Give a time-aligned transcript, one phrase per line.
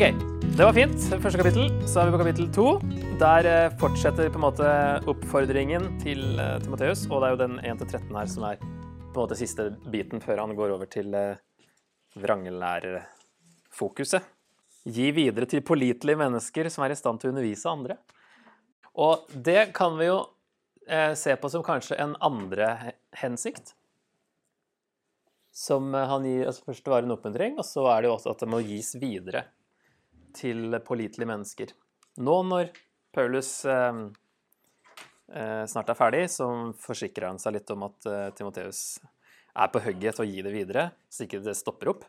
[0.00, 0.16] Ok,
[0.56, 0.96] det var fint.
[1.20, 1.66] Første kapittel.
[1.84, 2.80] Så er vi på kapittel to.
[3.20, 4.64] Der eh, fortsetter på en måte
[5.12, 9.18] oppfordringen til uh, Timoteus, og det er jo den 1-13 her som er på en
[9.18, 11.36] måte siste biten før han går over til uh,
[12.16, 14.24] vranglærerfokuset.
[14.88, 18.00] Gi videre til pålitelige mennesker som er i stand til å undervise andre.
[18.96, 20.32] Og det kan vi jo
[20.88, 23.76] eh, se på som kanskje en andre hensikt.
[25.52, 28.16] Som eh, han gir altså Først var det en oppmuntring, og så er det jo
[28.16, 29.59] også at det må gis videre
[30.36, 31.72] til pålitelige mennesker.
[32.20, 32.72] Nå når
[33.14, 34.02] Paulus eh,
[35.34, 36.48] eh, snart er ferdig, så
[36.80, 38.82] forsikrer han seg litt om at eh, Timoteus
[39.50, 42.04] er på hugget til å gi det videre, så ikke det stopper opp.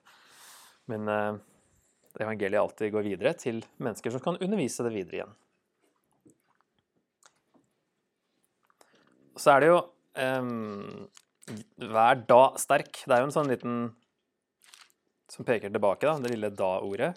[0.91, 1.39] Men eh,
[2.21, 5.39] evangeliet alltid går videre til mennesker som kan undervise det videre igjen.
[9.39, 9.79] Så er det jo
[10.19, 11.07] um,
[11.81, 12.99] Vær da sterk.
[13.07, 13.77] Det er jo en sånn liten
[15.31, 17.13] som peker tilbake, da, det lille da-ordet.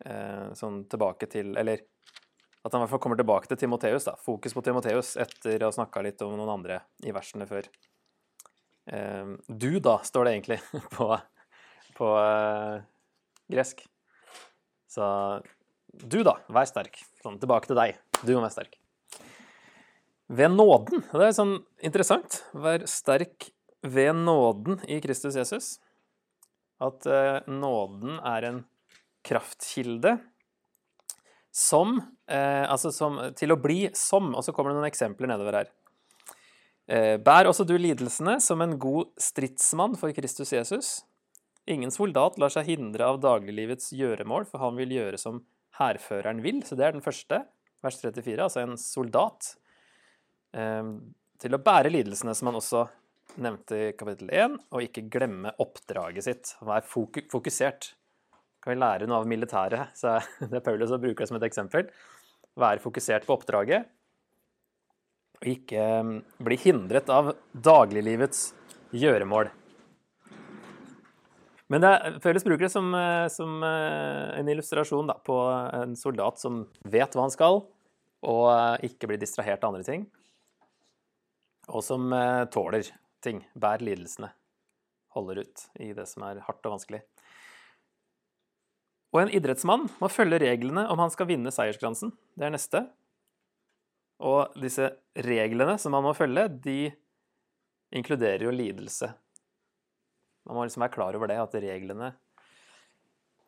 [0.00, 1.82] Eh, sånn tilbake til Eller
[2.64, 4.04] at han i hvert fall kommer tilbake til Timoteus.
[4.04, 7.68] da, Fokus på Timoteus etter å ha snakka litt om noen andre i versene før.
[8.92, 10.58] Eh, du, da, står det egentlig
[10.96, 11.08] på,
[11.96, 12.82] på eh,
[13.52, 13.84] gresk.
[14.90, 15.04] Så
[15.88, 17.00] du, da, vær sterk.
[17.24, 18.00] Sånn tilbake til deg.
[18.20, 18.76] Du må være sterk.
[20.28, 21.04] Ved nåden.
[21.12, 22.42] Det er sånn interessant.
[22.52, 23.48] Vær sterk
[23.80, 25.72] ved nåden i Kristus Jesus.
[26.80, 27.04] At
[27.48, 28.60] nåden er en
[29.30, 30.16] kraftkilde
[31.54, 31.96] som
[32.30, 34.32] eh, Altså som, til å bli som.
[34.34, 35.70] Og så kommer det noen eksempler nedover her.
[36.90, 40.92] Eh, bær også du lidelsene som en god stridsmann for Kristus Jesus.
[41.70, 45.42] Ingen soldat lar seg hindre av dagliglivets gjøremål, for han vil gjøre som
[45.78, 46.62] hærføreren vil.
[46.66, 47.44] Så det er den første,
[47.84, 48.46] vers 34.
[48.46, 49.54] Altså en soldat
[50.56, 50.86] Eh,
[51.40, 52.84] til å bære lidelsene, som han også
[53.40, 56.54] nevnte i kapittel 1, og ikke glemme oppdraget sitt.
[56.66, 56.84] Være
[57.30, 57.94] fokusert.
[58.60, 59.94] Kan vi lære noe av militæret?
[60.00, 61.88] Så det er Paulus som bruker det som et eksempel.
[62.60, 63.88] Være fokusert på oppdraget,
[65.40, 68.50] og ikke ehm, bli hindret av dagliglivets
[68.92, 69.48] gjøremål.
[71.70, 75.36] Men det, Paulus bruker det som, eh, som eh, en illustrasjon da, på
[75.78, 77.62] en soldat som vet hva han skal,
[78.26, 80.08] og eh, ikke blir distrahert av andre ting
[81.70, 82.10] og som
[82.50, 82.88] tåler
[83.22, 84.32] ting, bærer lidelsene,
[85.14, 86.98] holder ut i det som er hardt og vanskelig.
[89.10, 92.12] Og en idrettsmann må følge reglene om han skal vinne seierskransen.
[92.38, 92.84] Det er neste.
[94.22, 94.92] Og disse
[95.26, 96.80] reglene som man må følge, de
[97.96, 99.10] inkluderer jo lidelse.
[100.46, 102.14] Man må liksom være klar over det, at reglene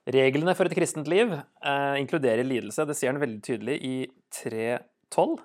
[0.03, 2.83] Reglene for et kristent liv eh, inkluderer lidelse.
[2.89, 3.97] Det sier han veldig tydelig i
[4.34, 5.37] 3.12.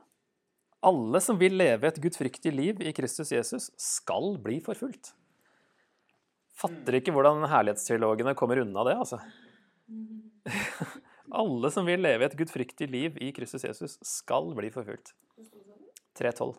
[0.89, 5.11] Alle som vil leve et gudfryktig liv i Kristus Jesus, skal bli forfulgt.
[6.57, 9.21] Fatter ikke hvordan herlighetsteologene kommer unna det, altså.
[11.41, 15.13] Alle som vil leve et gudfryktig liv i Kristus Jesus, skal bli forfulgt.
[16.17, 16.55] 3.12.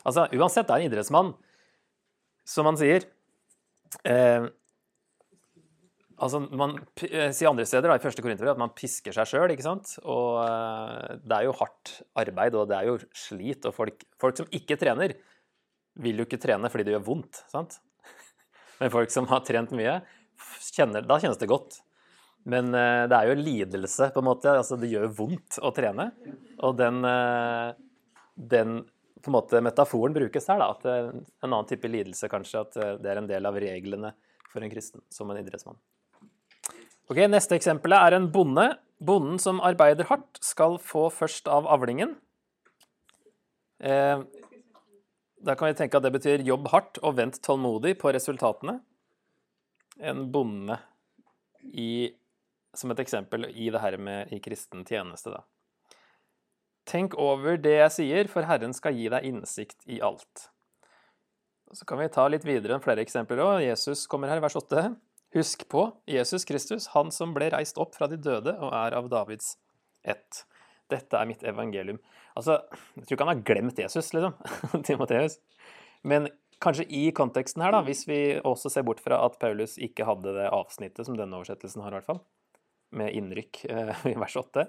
[0.00, 1.34] Altså, uansett, det er en idrettsmann,
[2.48, 3.04] som han sier.
[4.08, 4.48] Eh,
[6.20, 6.74] Altså, man
[7.06, 9.54] eh, sier andre steder, da, i første korinterbrev, at man pisker seg sjøl.
[10.04, 13.64] Og eh, det er jo hardt arbeid, og det er jo slit.
[13.64, 15.16] Og folk, folk, som ikke trener,
[16.00, 17.40] vil jo ikke trene fordi det gjør vondt.
[17.48, 17.78] sant?
[18.82, 19.96] Men folk som har trent mye,
[20.70, 21.80] kjenner, da kjennes det godt.
[22.48, 24.54] Men uh, det er jo lidelse, på en måte.
[24.62, 26.10] Altså, det gjør vondt å trene.
[26.64, 27.76] Og den, uh,
[28.34, 28.80] den
[29.28, 30.72] måte, metaforen brukes her, da.
[30.72, 34.14] At en annen type lidelse kanskje, at det er en del av reglene
[34.50, 35.78] for en kristen som en idrettsmann.
[37.10, 38.68] Ok, Neste eksempel er en bonde.
[39.02, 42.14] Bonden som arbeider hardt, skal få først av avlingen.
[43.80, 44.20] Eh,
[45.40, 48.78] da kan vi tenke at det betyr jobb hardt og vent tålmodig på resultatene.
[50.00, 50.78] En bonde
[51.76, 52.10] i,
[52.74, 55.44] som et eksempel i det her med i kristen tjeneste, da.
[56.88, 60.48] Tenk over det jeg sier, for Herren skal gi deg innsikt i alt.
[61.72, 63.60] Så kan vi ta litt videre flere eksempler òg.
[63.62, 64.88] Jesus kommer her, vers 8.
[65.36, 69.06] Husk på Jesus Kristus, han som ble reist opp fra de døde og er av
[69.12, 69.52] Davids
[70.02, 70.42] ett.
[70.90, 72.00] Dette er mitt evangelium.
[72.34, 72.58] Altså,
[72.96, 74.34] Jeg tror ikke han har glemt Jesus, liksom,
[74.88, 75.38] Timoteus.
[76.02, 76.26] Men
[76.62, 80.34] kanskje i konteksten her, da, hvis vi også ser bort fra at Paulus ikke hadde
[80.36, 82.22] det avsnittet som denne oversettelsen har, i hvert fall,
[82.96, 84.66] med innrykk eh, i vers 8,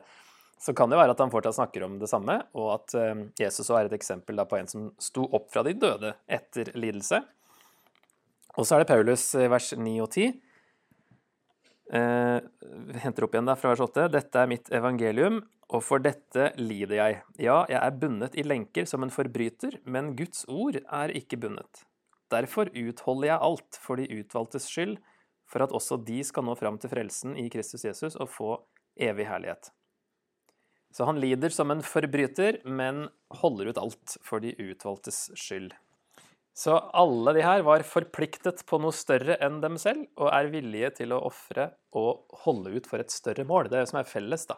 [0.61, 3.65] så kan det være at han fortsatt snakker om det samme, og at eh, Jesus
[3.65, 7.21] også er et eksempel da, på en som sto opp fra de døde etter lidelse.
[8.59, 10.31] Og så er det Paulus i vers 9 og 10
[11.91, 12.39] Eh,
[13.03, 14.07] henter opp igjen da fra vers 8.
[14.13, 15.41] Dette er mitt evangelium,
[15.71, 17.17] og for dette lider jeg.
[17.43, 21.83] Ja, jeg er bundet i lenker som en forbryter, men Guds ord er ikke bundet.
[22.31, 24.97] Derfor utholder jeg alt for de utvalgtes skyld,
[25.51, 28.51] for at også de skal nå fram til frelsen i Kristus Jesus og få
[28.95, 29.73] evig herlighet.
[30.95, 33.09] Så han lider som en forbryter, men
[33.41, 35.73] holder ut alt for de utvalgtes skyld.
[36.53, 40.91] Så alle de her var forpliktet på noe større enn dem selv, og er villige
[40.99, 43.69] til å ofre og holde ut for et større mål.
[43.71, 44.57] Det er det som er felles da,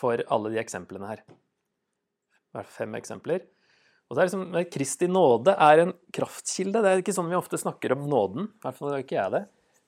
[0.00, 1.22] for alle de eksemplene her.
[2.50, 3.44] Det er fem eksempler.
[4.08, 6.80] Og det er liksom, Kristi nåde er en kraftkilde.
[6.82, 8.48] Det er ikke sånn vi ofte snakker om nåden.
[8.56, 9.44] I hvert fall ikke jeg det.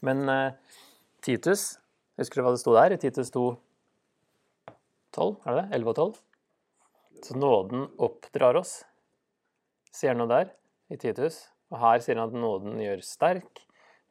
[0.07, 0.77] Men uh,
[1.25, 1.73] Titus,
[2.21, 3.49] husker du hva det sto der i Titus 2,
[5.17, 5.35] 12?
[5.49, 5.81] Er det det?
[5.81, 6.25] 11 og 12?
[7.23, 8.83] Så nåden oppdrar oss,
[9.95, 10.53] sier noe der
[10.93, 11.47] i Titus.
[11.73, 13.63] Og her sier han at nåden gjør sterk.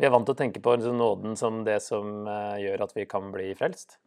[0.02, 2.96] Vi er vant til å tenke på liksom nåden som det som uh, gjør at
[2.98, 4.00] vi kan bli frelst.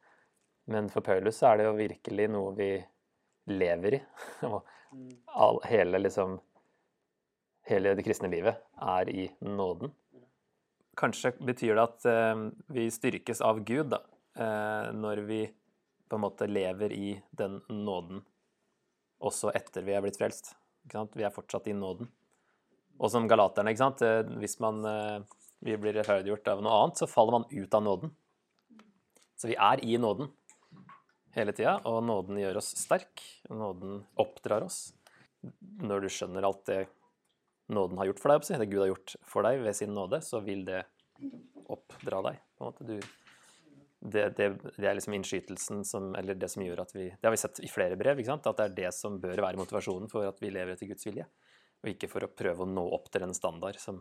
[0.71, 2.71] Men for Paulus er det jo virkelig noe vi
[3.53, 4.01] lever i.
[5.45, 6.39] All, hele, liksom,
[7.71, 9.93] hele det kristne livet er i nåden.
[10.99, 14.03] Kanskje betyr det at uh, vi styrkes av Gud da,
[14.41, 15.45] uh, når vi
[16.11, 18.23] på en måte lever i den nåden
[19.25, 20.53] også etter vi er blitt frelst.
[20.85, 22.11] Vi er fortsatt i nåden.
[23.01, 24.03] Og som galaterne, ikke sant?
[24.07, 25.19] Eh, hvis man, eh,
[25.65, 28.15] vi blir rettferdiggjort av noe annet, så faller man ut av nåden.
[29.37, 30.31] Så vi er i nåden
[31.35, 33.23] hele tida, og nåden gjør oss sterk.
[33.51, 34.95] og Nåden oppdrar oss.
[35.83, 36.87] Når du skjønner alt det
[37.69, 40.41] nåden har gjort for deg, det Gud har gjort for deg ved sin nåde, så
[40.45, 40.85] vil det
[41.67, 42.41] oppdra deg.
[42.57, 42.85] på en måte.
[42.85, 43.01] Du,
[44.05, 47.33] det, det, det, er liksom innskytelsen som Eller det som gjør at vi Det har
[47.33, 48.47] vi sett i flere brev, ikke sant?
[48.47, 51.25] at det er det som bør være motivasjonen for at vi lever etter Guds vilje
[51.85, 54.01] og ikke for å prøve å nå opp til en standard som,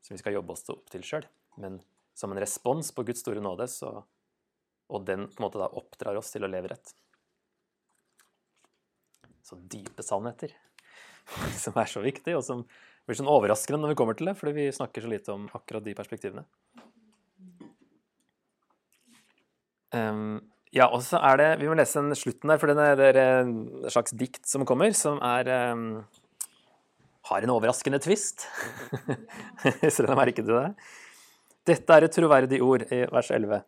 [0.00, 1.26] som vi skal jobbe oss opp til sjøl,
[1.60, 1.78] men
[2.16, 3.92] som en respons på Guds store nåde, så,
[4.88, 6.94] og den på en måte da oppdrar oss til å leve rett.
[9.44, 10.54] Så dype sannheter
[11.62, 12.64] som er så viktig, og som
[13.04, 15.84] blir sånn overraskende når vi kommer til det, fordi vi snakker så lite om akkurat
[15.84, 16.46] de perspektivene.
[19.92, 20.40] Um,
[20.72, 23.90] ja, og så er det Vi må lese den slutten der, for det er et
[23.92, 26.00] slags dikt som kommer, som er um,
[27.28, 28.46] har en overraskende tvist.
[29.80, 30.64] Hvis dere merket det?
[31.68, 33.62] Dette er et troverdig ord i vers 11.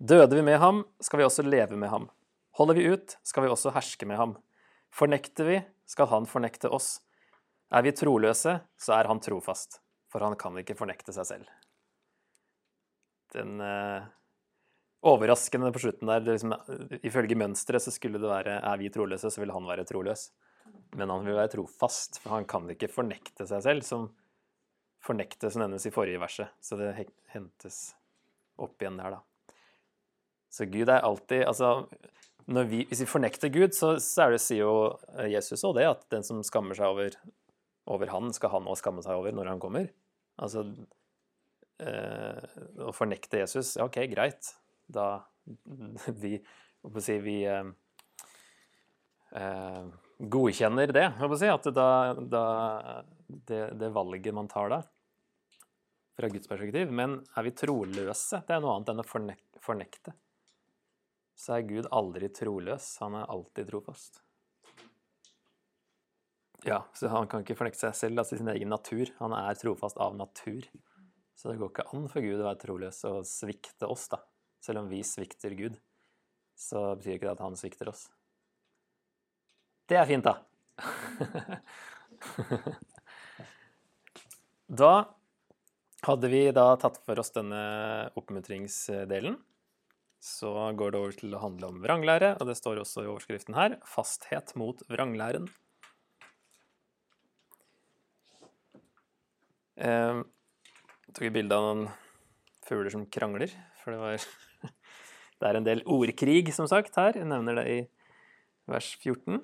[0.00, 2.08] Døde vi med ham, skal vi også leve med ham.
[2.60, 4.34] Holder vi ut, skal vi også herske med ham.
[4.92, 6.98] Fornekter vi, skal han fornekte oss.
[7.72, 9.78] Er vi troløse, så er han trofast,
[10.12, 11.50] for han kan ikke fornekte seg selv.
[13.32, 14.08] Den eh,
[15.06, 16.56] overraskende på slutten der, liksom,
[17.06, 20.28] ifølge mønsteret så skulle det være er vi troløse, så vil han være troløs.
[20.98, 24.08] Men han vil være trofast, for han kan ikke fornekte seg selv, som
[25.04, 26.52] fornektes som nevnes i forrige verset.
[26.60, 26.92] Så det
[27.32, 27.80] hentes
[28.60, 29.56] opp igjen der, da.
[30.50, 31.86] Så Gud er alltid Altså,
[32.46, 36.26] vi, hvis vi fornekter Gud, så, så det, sier jo Jesus òg det, at den
[36.26, 37.14] som skammer seg over,
[37.90, 39.92] over han, skal han òg skamme seg over når han kommer.
[40.40, 40.64] Altså
[41.78, 42.42] eh,
[42.82, 44.54] Å fornekte Jesus, ja, OK, greit.
[44.90, 45.22] Da
[46.22, 46.36] vi,
[46.82, 47.70] hva si, vi eh,
[49.38, 49.84] eh,
[50.20, 51.06] godkjenner det.
[51.38, 52.44] Si, at da, da
[53.26, 54.80] det, det, valget man tar da,
[56.16, 56.92] fra Guds perspektiv.
[56.92, 58.42] Men er vi troløse?
[58.46, 59.08] Det er noe annet enn å
[59.64, 60.16] fornekte.
[61.40, 62.92] Så er Gud aldri troløs.
[63.00, 64.20] Han er alltid trofast.
[66.68, 69.08] Ja, så han kan ikke fornekte seg selv, altså sin egen natur.
[69.22, 70.66] Han er trofast av natur.
[71.32, 74.20] Så det går ikke an for Gud å være troløs og svikte oss, da.
[74.60, 75.78] Selv om vi svikter Gud,
[76.52, 78.10] så betyr ikke det at han svikter oss.
[79.90, 80.36] Det er fint, da.
[84.82, 84.90] da
[86.06, 87.62] hadde vi da tatt for oss denne
[88.14, 89.34] oppmuntringsdelen.
[90.22, 93.58] Så går det over til å handle om vranglære, og det står også i overskriften
[93.58, 95.50] her 'Fasthet mot vranglæren'.
[99.80, 100.24] Jeg
[101.16, 101.86] tok et bilde av noen
[102.62, 103.50] fugler som krangler,
[103.82, 104.18] for det var
[105.40, 107.16] Det er en del ordkrig, som sagt, her.
[107.16, 107.80] Jeg nevner det i
[108.68, 109.40] vers 14.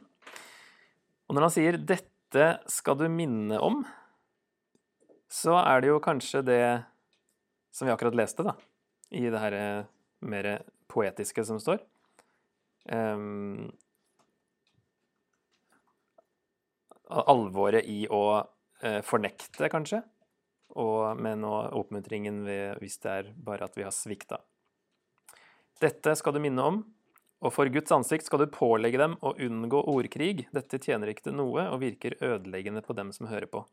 [1.27, 3.85] Og når han sier 'dette skal du minne om',
[5.29, 6.85] så er det jo kanskje det
[7.75, 8.55] som vi akkurat leste, da,
[9.11, 9.89] i det her eh,
[10.25, 11.83] mer poetiske som står.
[12.87, 13.73] Um,
[17.11, 20.01] alvoret i å uh, fornekte, kanskje,
[20.79, 24.41] og, men og oppmuntringen ved, hvis det er bare at vi har svikta.
[25.83, 26.81] Dette skal du minne om,
[27.45, 30.47] og for Guds ansikt skal du pålegge dem å unngå ordkrig.
[30.57, 33.67] Dette tjener ikke til noe og virker ødeleggende på dem som hører på.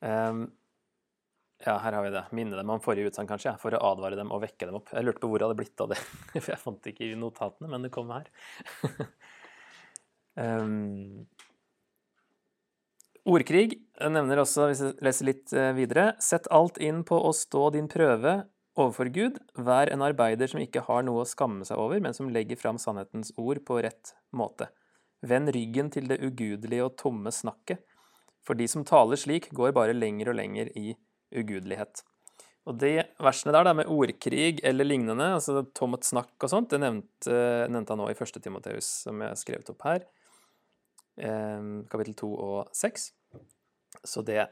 [0.00, 0.46] Um,
[1.64, 2.24] ja, her har vi det.
[2.36, 4.92] Minne dem om forrige utsagn, kanskje, for å advare dem og vekke dem opp.
[4.92, 6.00] Jeg lurte på hvor det hadde blitt av det,
[6.42, 8.30] for jeg fant det ikke i notatene, men det kom her.
[10.40, 11.26] um,
[13.26, 17.32] Ordkrig jeg nevner også, hvis jeg leser litt eh, videre, sett alt inn på å
[17.34, 18.36] stå din prøve
[18.76, 19.40] overfor Gud.
[19.56, 22.80] Vær en arbeider som ikke har noe å skamme seg over, men som legger fram
[22.80, 24.70] sannhetens ord på rett måte.
[25.26, 27.82] Vend ryggen til det ugudelige og tomme snakket,
[28.46, 30.92] for de som taler slik, går bare lenger og lenger i
[31.34, 32.04] ugudelighet.
[32.66, 32.92] Og de
[33.22, 37.34] versene der med ordkrig eller lignende, altså tomt snakk og sånt, det nevnte,
[37.70, 38.40] nevnte han nå i 1.
[38.42, 40.06] Timoteus, som jeg har skrevet opp her,
[41.18, 43.12] eh, kapittel 2 og 6.
[44.06, 44.42] Så det,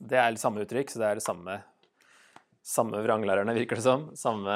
[0.00, 1.56] det er samme uttrykk, så det er det samme,
[2.64, 4.08] samme vranglærerne, virker det som.
[4.16, 4.54] Samme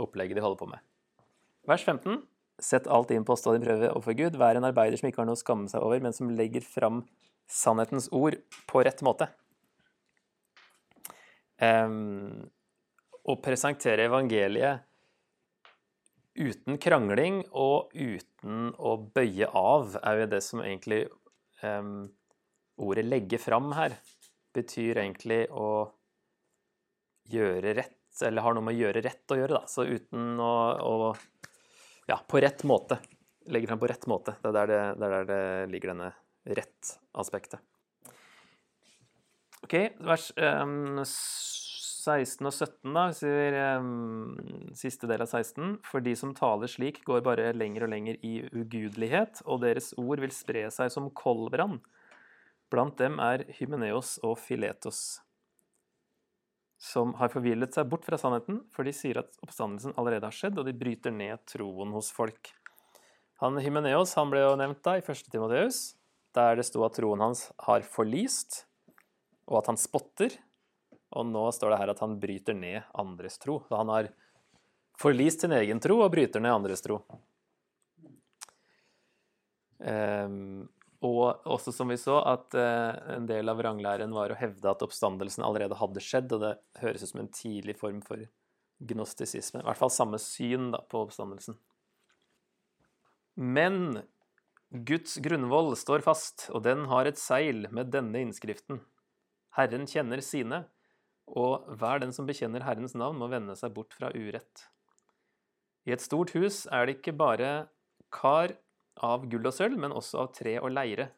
[0.00, 0.82] opplegget de holder på med.
[1.68, 2.20] Vers 15.
[2.62, 4.36] Sett alt inn på å stå din prøve overfor Gud.
[4.38, 7.02] Vær en arbeider som ikke har noe å skamme seg over, men som legger fram
[7.50, 8.36] sannhetens ord
[8.70, 9.28] på rett måte.
[11.60, 12.44] Um,
[13.24, 14.84] å presentere evangeliet
[16.34, 21.04] uten krangling og uten å bøye av, er jo det som egentlig
[21.62, 22.10] um,
[22.76, 23.94] ordet 'legge fram' her
[24.54, 25.88] betyr egentlig å
[27.30, 29.70] gjøre rett, eller har noe med å gjøre rett å gjøre, da.
[29.70, 31.14] Så uten å, å
[32.10, 32.98] Ja, på rett måte.
[33.48, 34.36] Legge fram på rett måte.
[34.42, 36.10] Det er der det, er der det ligger denne
[36.44, 37.62] rett-aspektet.
[39.64, 41.00] OK, vers um,
[42.04, 44.34] 16 og 17, da, sier um,
[44.76, 45.78] siste del av 16.
[45.88, 50.20] For de som taler slik, går bare lenger og lenger i ugudelighet, og deres ord
[50.20, 51.80] vil spre seg som koldbrann.
[52.72, 55.22] Blant dem er Hymeneos og Filetos,
[56.80, 60.58] som har forvillet seg bort fra sannheten, for de sier at oppstandelsen allerede har skjedd,
[60.60, 62.50] og de bryter ned troen hos folk.
[63.42, 65.28] Han Hymeneos han ble jo nevnt da i 1.
[65.32, 65.94] Timoteus,
[66.34, 68.64] der det sto at troen hans har forlist,
[69.48, 70.36] og at han spotter.
[71.14, 73.60] Og nå står det her at han bryter ned andres tro.
[73.68, 74.10] Så han har
[74.98, 77.00] forlist sin egen tro og bryter ned andres tro.
[79.78, 80.66] Um,
[81.04, 84.82] og også som vi så, at uh, en del av vranglæren var å hevde at
[84.86, 88.24] oppstandelsen allerede hadde skjedd, og det høres ut som en tidlig form for
[88.84, 89.60] gnostisisme.
[89.60, 91.58] I hvert fall samme syn da, på oppstandelsen.
[93.36, 94.04] Men
[94.74, 98.80] Guds grunnvoll står fast, og den har et seil med denne innskriften.
[99.54, 100.64] Herren kjenner sine,
[101.30, 104.66] og hver den som bekjenner Herrens navn, må vende seg bort fra urett.
[105.84, 107.52] I et stort hus er det ikke bare
[108.14, 108.56] kar
[109.02, 111.10] av gull og sølv, men også av tre og leire.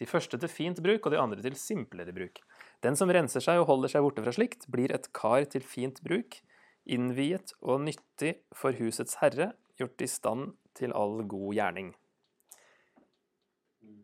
[0.00, 2.40] De første til fint bruk, og de andre til simplere bruk.
[2.82, 6.00] Den som renser seg og holder seg borte fra slikt, blir et kar til fint
[6.02, 6.40] bruk,
[6.82, 11.92] innviet og nyttig for husets herre, gjort i stand til all god gjerning.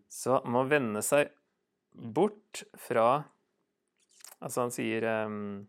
[0.08, 1.34] Så må vende seg
[1.92, 3.26] bort fra
[4.38, 5.66] Altså, han sier um,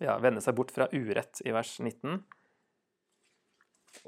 [0.00, 2.22] Ja, vende seg bort fra urett i vers 19.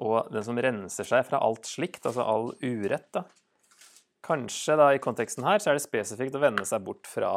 [0.00, 3.24] Og den som renser seg fra alt slikt, altså all urett, da.
[4.24, 7.32] Kanskje da i konteksten her så er det spesifikt å vende seg bort fra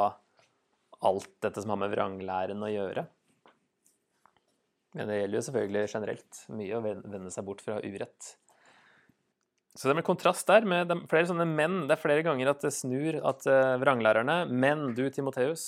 [1.04, 3.06] alt dette som har med vranglæren å gjøre.
[4.94, 8.36] Men det gjelder jo selvfølgelig generelt mye å vende seg bort fra urett.
[9.74, 11.88] Så det blir kontrast der med flere sånne menn.
[11.90, 15.66] Det er flere ganger at det snur at uh, vranglærerne Men du, Timoteus.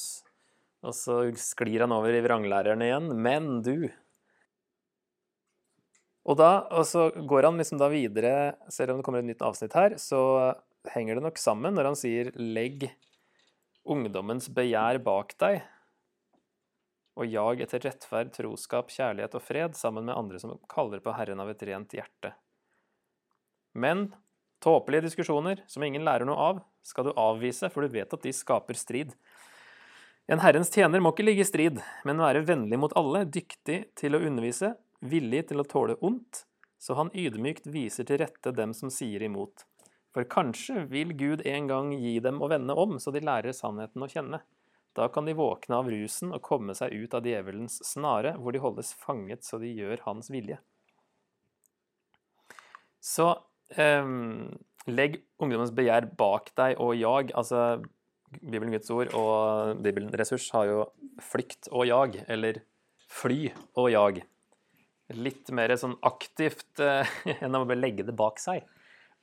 [0.86, 3.10] Og så sklir han over i vranglærerne igjen.
[3.18, 3.90] Men du.
[6.26, 9.44] Og, da, og så går han liksom da videre, selv om det kommer et nytt
[9.46, 10.56] avsnitt her, så
[10.94, 12.90] henger det nok sammen når han sier 'legg
[13.86, 15.62] ungdommens begjær bak deg',
[17.16, 21.40] og jag etter rettferd, troskap, kjærlighet og fred sammen med andre som kaller på Herren
[21.40, 22.34] av et rent hjerte.
[23.74, 24.10] Men
[24.64, 28.34] tåpelige diskusjoner som ingen lærer noe av, skal du avvise, for du vet at de
[28.36, 29.14] skaper strid.
[30.28, 34.18] En Herrens tjener må ikke ligge i strid, men være vennlig mot alle, dyktig til
[34.18, 34.74] å undervise,
[35.10, 36.44] villig til å tåle ondt,
[36.82, 39.66] så han ydmykt viser til rette dem som sier imot.
[40.16, 44.06] For kanskje vil Gud en gang gi dem å vende om, så de lærer sannheten
[44.06, 44.42] å kjenne.
[44.96, 48.62] Da kan de våkne av rusen og komme seg ut av djevelens snare, hvor de
[48.64, 50.62] holdes fanget så de gjør hans vilje.
[53.04, 53.28] Så
[53.76, 54.08] eh,
[54.88, 57.34] legg ungdommens begjær bak deg og jag.
[57.36, 57.82] Altså,
[58.40, 60.88] Bibelen Guds ord og Bibelen Ressurs har jo
[61.24, 62.62] flykt og jag, eller
[63.12, 64.24] fly og jag
[65.14, 67.10] litt mer sånn aktivt eh,
[67.44, 68.66] enn å bare legge det bak seg.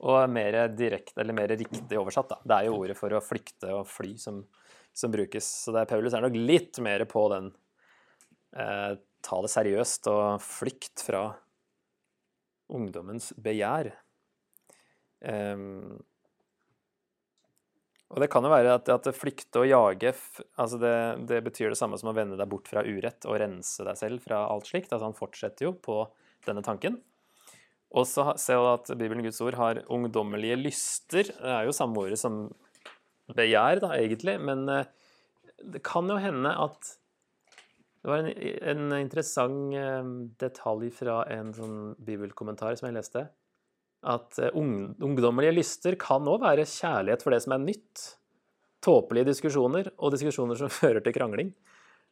[0.03, 2.39] Og mer direkte, eller mer riktig oversatt, da.
[2.43, 4.41] Det er jo ordet for å flykte og fly som,
[4.91, 5.47] som brukes.
[5.63, 7.51] Så er Paulus er nok litt mer på den
[8.57, 11.27] eh, ta det seriøst og flykt fra
[12.73, 13.93] ungdommens begjær.
[15.23, 16.01] Um,
[18.13, 20.11] og det kan jo være at, at flykte og jage
[20.61, 20.97] altså det,
[21.31, 24.21] det, betyr det samme som å vende deg bort fra urett og rense deg selv
[24.21, 24.91] fra alt slikt.
[24.93, 26.03] Altså han fortsetter jo på
[26.45, 26.99] denne tanken.
[27.93, 31.29] Og så ser vi at Bibelen Guds ord har ungdommelige lyster.
[31.29, 32.45] Det er jo samme ordet som
[33.33, 34.37] begjær, da, egentlig.
[34.41, 34.89] Men eh,
[35.73, 36.97] det kan jo hende at
[38.03, 38.33] Det var en,
[38.67, 40.07] en interessant eh,
[40.41, 43.21] detalj fra en sånn bibelkommentar som jeg leste.
[44.03, 48.07] At eh, ungdommelige lyster kan òg være kjærlighet for det som er nytt.
[48.83, 51.53] Tåpelige diskusjoner, og diskusjoner som fører til krangling.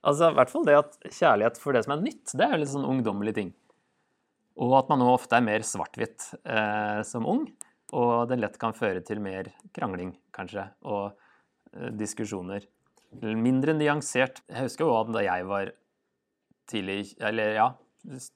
[0.02, 2.72] Altså, i hvert fall det at kjærlighet for det som er nytt, det er litt
[2.72, 3.52] sånn ungdommelig ting.
[4.62, 7.46] Og at man nå ofte er mer svart-hvitt eh, som ung,
[7.96, 11.12] og det lett kan føre til mer krangling, kanskje, og
[11.76, 12.66] eh, diskusjoner.
[13.22, 14.40] Mindre nyansert.
[14.48, 15.74] Jeg husker jo da jeg var
[16.72, 17.68] tidlig, eller ja,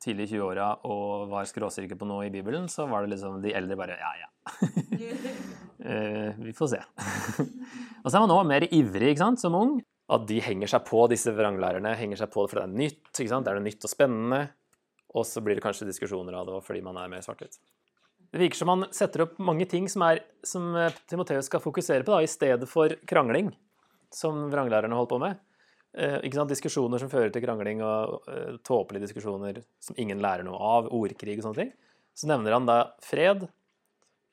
[0.03, 3.53] tidlig i 20-åra og var skråsikker på noe i Bibelen, så var det liksom de
[3.57, 4.29] eldre bare ja, ja.
[5.91, 6.81] eh, vi får se.
[8.03, 9.79] og så er man nå mer ivrig ikke sant, som ung.
[10.05, 13.07] At de henger seg på, disse vranglærerne henger seg på det fordi det er nytt.
[13.09, 13.47] ikke sant?
[13.47, 14.41] Det er noe nytt og spennende.
[15.15, 17.57] Og så blir det kanskje diskusjoner av det fordi man er mer svart-hvitt.
[18.35, 22.03] Det virker som man setter opp mange ting som, er, som eh, Timoteus skal fokusere
[22.03, 23.53] på, da, i stedet for krangling,
[24.13, 25.39] som vranglærerne holdt på med.
[25.95, 26.51] Eh, ikke sant?
[26.51, 31.37] Diskusjoner som fører til krangling, og eh, tåpelige diskusjoner som ingen lærer noe av, ordkrig
[31.39, 31.71] og sånne ting.
[32.15, 33.47] Så nevner han da fred,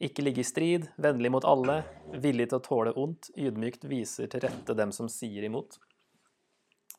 [0.02, 1.83] ikke ligge i strid, vennlig mot alle,
[2.19, 5.78] villig til å tåle ondt, ydmykt viser til rette dem som sier imot.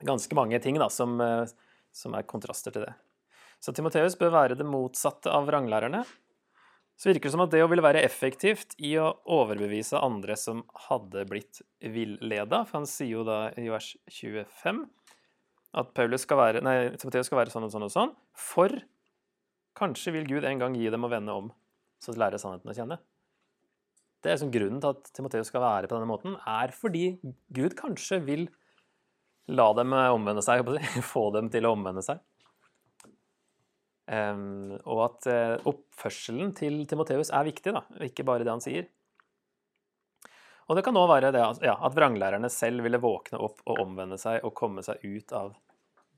[0.03, 1.43] Ganske mange ting da, som, eh,
[1.91, 2.93] som er kontraster til det.
[3.63, 6.05] Så Timoteus bør være det motsatte av vranglærerne,
[6.99, 10.61] så virker det som at det å ville være effektivt i å overbevise andre som
[10.87, 12.63] hadde blitt villeda.
[12.69, 14.83] For han sier jo da i vers 25
[15.81, 18.75] at Paulus skal være, nei, Timoteus skal være sånn og sånn og sånn, for
[19.77, 21.49] kanskje vil Gud en gang gi dem å vende om,
[21.97, 22.99] så de lærer sannheten å kjenne.
[24.23, 27.17] Det er som Grunnen til at Timoteus skal være på denne måten, er fordi
[27.57, 28.45] Gud kanskje vil
[29.51, 30.61] la dem omvende seg,
[31.13, 32.21] få dem til å omvende seg.
[34.13, 38.89] Um, og at uh, oppførselen til Timoteus er viktig, da, ikke bare det han sier.
[40.69, 44.19] Og det kan òg være det ja, at vranglærerne selv ville våkne opp og omvende
[44.21, 45.55] seg og komme seg ut av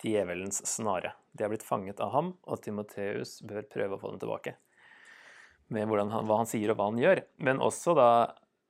[0.03, 1.15] djevelens snare.
[1.33, 4.55] De har blitt fanget av ham, og Timoteus bør prøve å få dem tilbake.
[5.73, 7.23] Med han, hva han sier og hva han gjør.
[7.41, 8.09] Men også da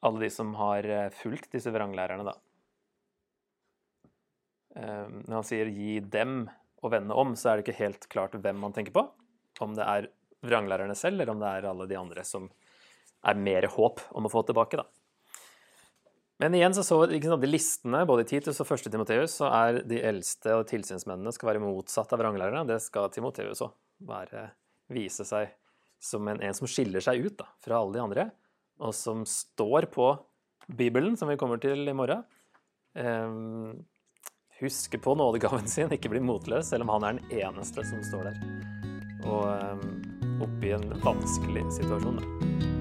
[0.05, 2.35] alle de som har eh, fulgt disse vranglærerne, da.
[4.75, 6.49] Um, når han sier 'gi dem'
[6.87, 9.05] å vende om, så er det ikke helt klart hvem man tenker på.
[9.63, 10.09] Om det er
[10.45, 12.49] vranglærerne selv, eller om det er alle de andre som
[13.25, 14.77] er mer håp om å få tilbake.
[14.77, 14.85] da.
[16.43, 19.79] Men igjen så så sant, de listene, både i Titus og første Timoteus, så er
[19.87, 22.67] de eldste og tilsynsmennene skal være motsatt av vranglærerne.
[22.67, 23.71] Det skal Timoteus òg.
[24.91, 25.53] Vise seg
[26.03, 28.25] som en, en, som skiller seg ut da, fra alle de andre,
[28.83, 30.11] og som står på
[30.67, 32.25] Bibelen, som vi kommer til i morgen.
[32.93, 33.85] Um,
[34.59, 38.29] huske på nådegaven sin, ikke bli motløs, selv om han er den eneste som står
[38.29, 38.39] der.
[39.25, 42.21] Og um, oppi en vanskelig situasjon.
[42.21, 42.74] Da.